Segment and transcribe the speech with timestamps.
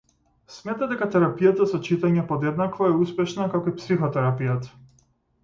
[0.51, 4.75] Смета дека терапијата со читање подеднакво е успешна како и психотерапијата.